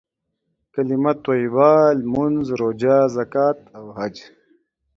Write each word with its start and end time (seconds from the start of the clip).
کليمه 0.73 1.13
طيبه، 1.27 1.71
لمونځ، 1.99 2.45
روژه، 2.59 2.97
زکات 3.15 3.57
او 3.77 3.85
حج. 3.97 4.15